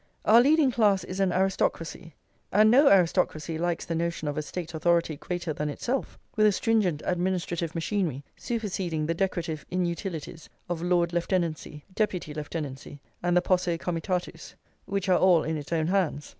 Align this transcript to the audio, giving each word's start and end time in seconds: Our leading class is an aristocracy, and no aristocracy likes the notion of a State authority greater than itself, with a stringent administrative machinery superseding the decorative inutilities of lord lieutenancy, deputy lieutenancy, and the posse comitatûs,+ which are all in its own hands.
Our 0.25 0.41
leading 0.41 0.71
class 0.71 1.03
is 1.03 1.19
an 1.19 1.31
aristocracy, 1.31 2.15
and 2.51 2.71
no 2.71 2.87
aristocracy 2.89 3.59
likes 3.59 3.85
the 3.85 3.93
notion 3.93 4.27
of 4.27 4.35
a 4.35 4.41
State 4.41 4.73
authority 4.73 5.15
greater 5.15 5.53
than 5.53 5.69
itself, 5.69 6.17
with 6.35 6.47
a 6.47 6.51
stringent 6.51 7.03
administrative 7.05 7.75
machinery 7.75 8.23
superseding 8.35 9.05
the 9.05 9.13
decorative 9.13 9.63
inutilities 9.69 10.49
of 10.67 10.81
lord 10.81 11.13
lieutenancy, 11.13 11.83
deputy 11.93 12.33
lieutenancy, 12.33 12.99
and 13.21 13.37
the 13.37 13.43
posse 13.43 13.77
comitatûs,+ 13.77 14.55
which 14.85 15.07
are 15.07 15.19
all 15.19 15.43
in 15.43 15.55
its 15.55 15.71
own 15.71 15.85
hands. 15.85 16.29